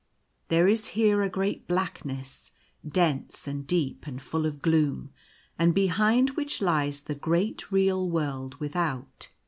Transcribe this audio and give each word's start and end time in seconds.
There 0.47 0.67
is 0.67 0.87
here 0.97 1.21
a 1.21 1.29
great 1.29 1.67
blackness, 1.67 2.49
dense 2.83 3.47
and 3.47 3.67
deep, 3.67 4.07
and 4.07 4.19
full 4.19 4.47
of 4.47 4.59
gloom, 4.59 5.11
and 5.59 5.75
behind 5.75 6.31
which 6.31 6.59
lies 6.59 7.01
the 7.01 7.13
great 7.13 7.71
real 7.71 8.09
world 8.09 8.55
without. 8.55 9.29